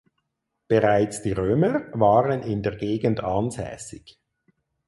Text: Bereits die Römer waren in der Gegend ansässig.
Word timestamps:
Bereits 0.67 1.21
die 1.21 1.31
Römer 1.31 1.85
waren 1.93 2.41
in 2.41 2.63
der 2.63 2.75
Gegend 2.75 3.23
ansässig. 3.23 4.17